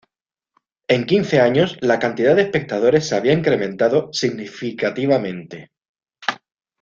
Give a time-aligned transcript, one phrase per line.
[0.87, 5.69] En quince años, la cantidad de espectadores se había incrementado significativamente.